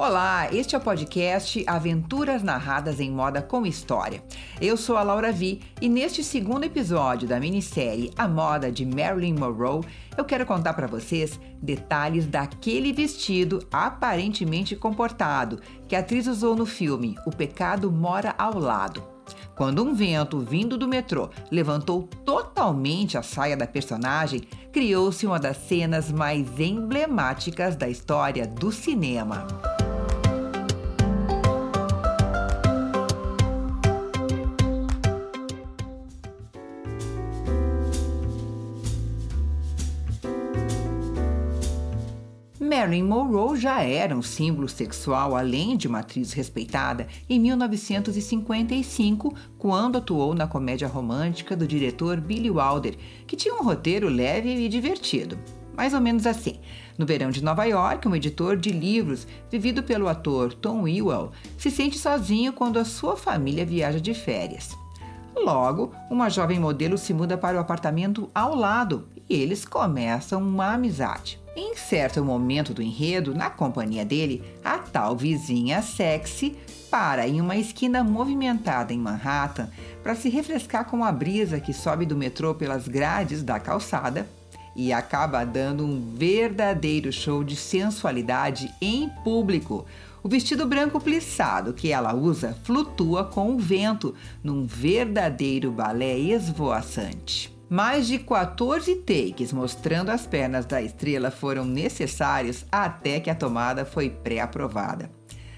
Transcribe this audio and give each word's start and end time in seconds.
Olá, 0.00 0.48
este 0.52 0.76
é 0.76 0.78
o 0.78 0.80
podcast 0.80 1.64
Aventuras 1.66 2.40
Narradas 2.40 3.00
em 3.00 3.10
Moda 3.10 3.42
com 3.42 3.66
História. 3.66 4.22
Eu 4.60 4.76
sou 4.76 4.96
a 4.96 5.02
Laura 5.02 5.32
Vi 5.32 5.60
e 5.80 5.88
neste 5.88 6.22
segundo 6.22 6.62
episódio 6.62 7.26
da 7.26 7.40
minissérie 7.40 8.12
A 8.16 8.28
Moda 8.28 8.70
de 8.70 8.86
Marilyn 8.86 9.34
Monroe, 9.34 9.84
eu 10.16 10.24
quero 10.24 10.46
contar 10.46 10.74
para 10.74 10.86
vocês 10.86 11.40
detalhes 11.60 12.28
daquele 12.28 12.92
vestido 12.92 13.58
aparentemente 13.72 14.76
comportado 14.76 15.60
que 15.88 15.96
a 15.96 15.98
atriz 15.98 16.28
usou 16.28 16.54
no 16.54 16.64
filme 16.64 17.16
O 17.26 17.32
Pecado 17.32 17.90
Mora 17.90 18.36
ao 18.38 18.56
Lado. 18.56 19.02
Quando 19.56 19.82
um 19.82 19.94
vento 19.94 20.38
vindo 20.38 20.78
do 20.78 20.86
metrô 20.86 21.28
levantou 21.50 22.04
totalmente 22.24 23.18
a 23.18 23.22
saia 23.24 23.56
da 23.56 23.66
personagem, 23.66 24.42
criou-se 24.72 25.26
uma 25.26 25.40
das 25.40 25.56
cenas 25.56 26.12
mais 26.12 26.60
emblemáticas 26.60 27.74
da 27.74 27.88
história 27.88 28.46
do 28.46 28.70
cinema. 28.70 29.44
Marilyn 42.60 43.04
Monroe 43.04 43.56
já 43.56 43.82
era 43.82 44.16
um 44.16 44.22
símbolo 44.22 44.68
sexual, 44.68 45.36
além 45.36 45.76
de 45.76 45.86
uma 45.86 46.00
atriz 46.00 46.32
respeitada, 46.32 47.06
em 47.30 47.38
1955, 47.38 49.32
quando 49.56 49.98
atuou 49.98 50.34
na 50.34 50.48
comédia 50.48 50.88
romântica 50.88 51.54
do 51.54 51.68
diretor 51.68 52.20
Billy 52.20 52.50
Wilder, 52.50 52.96
que 53.28 53.36
tinha 53.36 53.54
um 53.54 53.62
roteiro 53.62 54.08
leve 54.08 54.50
e 54.50 54.68
divertido. 54.68 55.38
Mais 55.76 55.94
ou 55.94 56.00
menos 56.00 56.26
assim. 56.26 56.58
No 56.98 57.06
verão 57.06 57.30
de 57.30 57.44
Nova 57.44 57.64
York, 57.64 58.08
um 58.08 58.16
editor 58.16 58.56
de 58.56 58.70
livros, 58.70 59.24
vivido 59.48 59.84
pelo 59.84 60.08
ator 60.08 60.52
Tom 60.52 60.88
Ewell, 60.88 61.30
se 61.56 61.70
sente 61.70 61.96
sozinho 61.96 62.52
quando 62.52 62.80
a 62.80 62.84
sua 62.84 63.16
família 63.16 63.64
viaja 63.64 64.00
de 64.00 64.12
férias. 64.12 64.76
Logo, 65.36 65.92
uma 66.10 66.28
jovem 66.28 66.58
modelo 66.58 66.98
se 66.98 67.14
muda 67.14 67.38
para 67.38 67.56
o 67.56 67.60
apartamento 67.60 68.28
ao 68.34 68.56
lado 68.56 69.06
e 69.30 69.36
eles 69.36 69.64
começam 69.64 70.42
uma 70.42 70.74
amizade. 70.74 71.38
Em 71.60 71.74
certo 71.74 72.24
momento 72.24 72.72
do 72.72 72.80
enredo, 72.80 73.34
na 73.34 73.50
companhia 73.50 74.04
dele, 74.04 74.44
a 74.64 74.78
tal 74.78 75.16
vizinha 75.16 75.82
sexy 75.82 76.56
para 76.88 77.26
em 77.26 77.40
uma 77.40 77.56
esquina 77.56 78.04
movimentada 78.04 78.92
em 78.92 78.98
Manhattan 79.00 79.68
para 80.00 80.14
se 80.14 80.28
refrescar 80.28 80.84
com 80.84 81.02
a 81.02 81.10
brisa 81.10 81.58
que 81.58 81.72
sobe 81.72 82.06
do 82.06 82.16
metrô 82.16 82.54
pelas 82.54 82.86
grades 82.86 83.42
da 83.42 83.58
calçada 83.58 84.28
e 84.76 84.92
acaba 84.92 85.42
dando 85.42 85.84
um 85.84 86.14
verdadeiro 86.14 87.12
show 87.12 87.42
de 87.42 87.56
sensualidade 87.56 88.72
em 88.80 89.08
público. 89.24 89.84
O 90.22 90.28
vestido 90.28 90.64
branco 90.64 91.00
plissado 91.00 91.72
que 91.72 91.90
ela 91.90 92.14
usa 92.14 92.56
flutua 92.62 93.24
com 93.24 93.56
o 93.56 93.58
vento 93.58 94.14
num 94.44 94.64
verdadeiro 94.64 95.72
balé 95.72 96.16
esvoaçante. 96.16 97.57
Mais 97.70 98.06
de 98.06 98.18
14 98.18 98.94
takes 98.96 99.52
mostrando 99.52 100.08
as 100.08 100.26
pernas 100.26 100.64
da 100.64 100.80
estrela 100.80 101.30
foram 101.30 101.66
necessários 101.66 102.64
até 102.72 103.20
que 103.20 103.28
a 103.28 103.34
tomada 103.34 103.84
foi 103.84 104.08
pré-aprovada. 104.08 105.10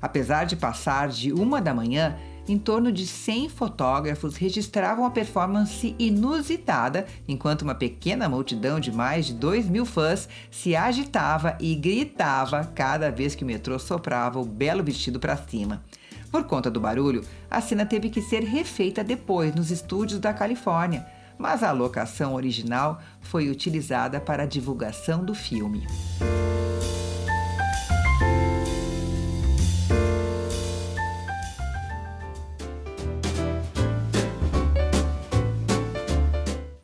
Apesar 0.00 0.44
de 0.44 0.54
passar 0.54 1.08
de 1.08 1.32
uma 1.32 1.60
da 1.60 1.74
manhã, 1.74 2.16
em 2.46 2.56
torno 2.56 2.92
de 2.92 3.04
100 3.04 3.48
fotógrafos 3.48 4.36
registravam 4.36 5.04
a 5.04 5.10
performance 5.10 5.96
inusitada, 5.98 7.06
enquanto 7.26 7.62
uma 7.62 7.74
pequena 7.74 8.28
multidão 8.28 8.78
de 8.78 8.92
mais 8.92 9.26
de 9.26 9.34
2 9.34 9.68
mil 9.68 9.84
fãs 9.84 10.28
se 10.48 10.76
agitava 10.76 11.58
e 11.58 11.74
gritava 11.74 12.70
cada 12.72 13.10
vez 13.10 13.34
que 13.34 13.42
o 13.42 13.46
metrô 13.46 13.80
soprava 13.80 14.38
o 14.38 14.44
belo 14.44 14.84
vestido 14.84 15.18
para 15.18 15.36
cima. 15.36 15.82
Por 16.30 16.44
conta 16.44 16.70
do 16.70 16.78
barulho, 16.78 17.24
a 17.50 17.60
cena 17.60 17.84
teve 17.84 18.10
que 18.10 18.22
ser 18.22 18.44
refeita 18.44 19.02
depois 19.02 19.52
nos 19.52 19.72
estúdios 19.72 20.20
da 20.20 20.32
Califórnia 20.32 21.15
mas 21.38 21.62
a 21.62 21.72
locação 21.72 22.34
original 22.34 23.00
foi 23.20 23.48
utilizada 23.48 24.20
para 24.20 24.44
a 24.44 24.46
divulgação 24.46 25.24
do 25.24 25.34
filme. 25.34 25.86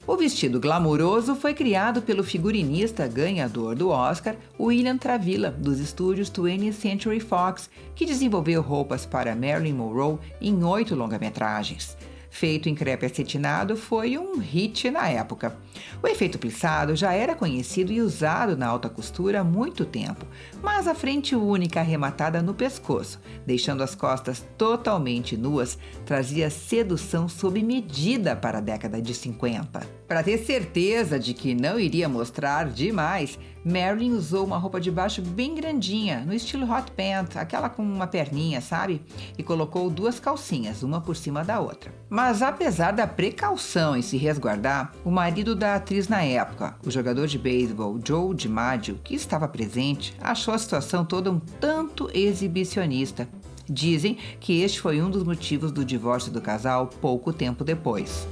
O 0.06 0.16
vestido 0.16 0.60
glamouroso 0.60 1.34
foi 1.34 1.54
criado 1.54 2.02
pelo 2.02 2.22
figurinista 2.22 3.08
ganhador 3.08 3.74
do 3.74 3.88
Oscar, 3.88 4.36
William 4.60 4.96
Travilla, 4.96 5.50
dos 5.50 5.80
estúdios 5.80 6.30
20th 6.30 6.74
Century 6.74 7.18
Fox, 7.18 7.70
que 7.94 8.04
desenvolveu 8.04 8.60
roupas 8.60 9.06
para 9.06 9.34
Marilyn 9.34 9.72
Monroe 9.72 10.18
em 10.40 10.62
oito 10.62 10.94
longa-metragens 10.94 11.96
feito 12.32 12.66
em 12.66 12.74
crepe 12.74 13.04
acetinado, 13.04 13.76
foi 13.76 14.16
um 14.16 14.38
hit 14.38 14.90
na 14.90 15.06
época. 15.06 15.54
O 16.02 16.08
efeito 16.08 16.38
plissado 16.38 16.96
já 16.96 17.12
era 17.12 17.34
conhecido 17.34 17.92
e 17.92 18.00
usado 18.00 18.56
na 18.56 18.66
alta 18.66 18.88
costura 18.88 19.40
há 19.40 19.44
muito 19.44 19.84
tempo, 19.84 20.24
mas 20.62 20.88
a 20.88 20.94
frente 20.94 21.36
única 21.36 21.80
arrematada 21.80 22.42
no 22.42 22.54
pescoço, 22.54 23.20
deixando 23.46 23.82
as 23.82 23.94
costas 23.94 24.44
totalmente 24.56 25.36
nuas, 25.36 25.78
trazia 26.06 26.48
sedução 26.48 27.28
sob 27.28 27.62
medida 27.62 28.34
para 28.34 28.58
a 28.58 28.62
década 28.62 29.00
de 29.00 29.12
50. 29.12 29.86
Para 30.08 30.22
ter 30.22 30.38
certeza 30.38 31.18
de 31.18 31.34
que 31.34 31.54
não 31.54 31.78
iria 31.78 32.08
mostrar 32.08 32.68
demais, 32.68 33.38
Marilyn 33.64 34.12
usou 34.12 34.44
uma 34.44 34.58
roupa 34.58 34.80
de 34.80 34.90
baixo 34.90 35.22
bem 35.22 35.54
grandinha, 35.54 36.24
no 36.26 36.34
estilo 36.34 36.70
hot 36.70 36.90
pant, 36.92 37.38
aquela 37.38 37.68
com 37.68 37.82
uma 37.82 38.06
perninha, 38.06 38.60
sabe? 38.60 39.02
E 39.38 39.42
colocou 39.42 39.88
duas 39.88 40.18
calcinhas, 40.18 40.82
uma 40.82 41.00
por 41.00 41.16
cima 41.16 41.44
da 41.44 41.60
outra. 41.60 41.94
Mas 42.10 42.21
apesar 42.22 42.92
da 42.92 43.04
precaução 43.04 43.96
em 43.96 44.02
se 44.02 44.16
resguardar, 44.16 44.92
o 45.04 45.10
marido 45.10 45.56
da 45.56 45.74
atriz 45.74 46.06
na 46.06 46.22
época, 46.22 46.76
o 46.86 46.90
jogador 46.90 47.26
de 47.26 47.36
beisebol 47.36 47.98
Joe 48.06 48.32
DiMaggio, 48.32 49.00
que 49.02 49.16
estava 49.16 49.48
presente, 49.48 50.14
achou 50.20 50.54
a 50.54 50.58
situação 50.58 51.04
toda 51.04 51.32
um 51.32 51.40
tanto 51.40 52.08
exibicionista. 52.14 53.28
Dizem 53.68 54.16
que 54.38 54.60
este 54.60 54.80
foi 54.80 55.02
um 55.02 55.10
dos 55.10 55.24
motivos 55.24 55.72
do 55.72 55.84
divórcio 55.84 56.30
do 56.30 56.40
casal 56.40 56.86
pouco 56.86 57.32
tempo 57.32 57.64
depois. 57.64 58.28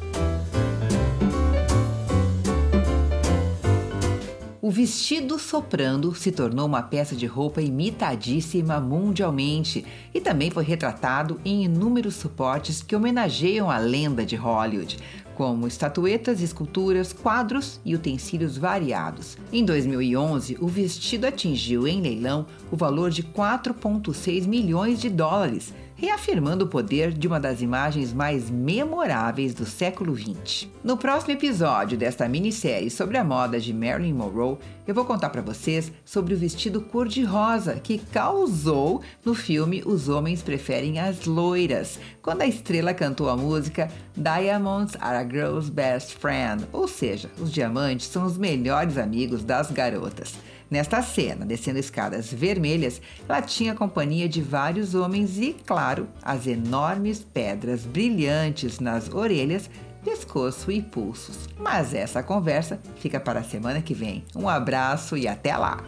O 4.71 4.73
vestido 4.73 5.37
soprando 5.37 6.15
se 6.15 6.31
tornou 6.31 6.65
uma 6.65 6.81
peça 6.81 7.17
de 7.17 7.27
roupa 7.27 7.61
imitadíssima 7.61 8.79
mundialmente 8.79 9.85
e 10.15 10.21
também 10.21 10.49
foi 10.49 10.63
retratado 10.63 11.41
em 11.45 11.65
inúmeros 11.65 12.15
suportes 12.15 12.81
que 12.81 12.95
homenageiam 12.95 13.69
a 13.69 13.79
lenda 13.79 14.25
de 14.25 14.37
Hollywood, 14.37 14.97
como 15.35 15.67
estatuetas, 15.67 16.41
esculturas, 16.41 17.13
quadros 17.13 17.81
e 17.85 17.97
utensílios 17.97 18.57
variados. 18.57 19.37
Em 19.53 19.65
2011, 19.65 20.59
o 20.61 20.69
vestido 20.69 21.27
atingiu 21.27 21.89
em 21.89 22.01
leilão 22.01 22.47
o 22.71 22.77
valor 22.77 23.11
de 23.11 23.25
4,6 23.25 24.47
milhões 24.47 25.01
de 25.01 25.11
dólares 25.11 25.75
reafirmando 26.01 26.65
o 26.65 26.69
poder 26.69 27.13
de 27.13 27.29
uma 27.29 27.39
das 27.39 27.61
imagens 27.61 28.11
mais 28.11 28.49
memoráveis 28.49 29.53
do 29.53 29.67
século 29.67 30.17
XX. 30.17 30.67
No 30.83 30.97
próximo 30.97 31.35
episódio 31.35 31.99
desta 31.99 32.27
minissérie 32.27 32.89
sobre 32.89 33.19
a 33.19 33.23
moda 33.23 33.61
de 33.61 33.75
Marilyn 33.75 34.15
Monroe, 34.15 34.57
eu 34.87 34.95
vou 34.95 35.05
contar 35.05 35.29
para 35.29 35.43
vocês 35.43 35.93
sobre 36.03 36.33
o 36.33 36.39
vestido 36.39 36.81
cor-de-rosa 36.81 37.75
que 37.75 37.99
causou 37.99 39.03
no 39.23 39.35
filme 39.35 39.83
Os 39.85 40.09
Homens 40.09 40.41
Preferem 40.41 40.99
as 40.99 41.27
Loiras, 41.27 41.99
quando 42.23 42.41
a 42.41 42.47
estrela 42.47 42.95
cantou 42.95 43.29
a 43.29 43.37
música 43.37 43.91
Diamonds 44.17 44.97
Are 45.03 45.19
a 45.19 45.29
Girl's 45.29 45.69
Best 45.69 46.15
Friend, 46.15 46.65
ou 46.73 46.89
seja, 46.89 47.31
os 47.39 47.53
diamantes 47.53 48.07
são 48.07 48.25
os 48.25 48.39
melhores 48.39 48.97
amigos 48.97 49.45
das 49.45 49.71
garotas. 49.71 50.33
Nesta 50.71 51.03
cena, 51.03 51.45
descendo 51.45 51.81
escadas 51.81 52.33
vermelhas, 52.33 53.03
ela 53.29 53.43
tinha 53.43 53.75
companhia 53.75 54.29
de 54.29 54.41
vários 54.41 54.95
homens 54.95 55.37
e, 55.37 55.53
claro, 55.67 56.09
as 56.23 56.47
enormes 56.47 57.19
pedras 57.19 57.85
brilhantes 57.85 58.79
nas 58.79 59.13
orelhas, 59.13 59.69
pescoço 60.05 60.71
e 60.71 60.81
pulsos. 60.81 61.49
Mas 61.59 61.93
essa 61.93 62.23
conversa 62.23 62.81
fica 62.97 63.19
para 63.19 63.41
a 63.41 63.45
semana 63.45 63.83
que 63.83 63.95
vem. 63.95 64.25
Um 64.35 64.49
abraço 64.49 65.17
e 65.17 65.27
até 65.27 65.57
lá! 65.57 65.83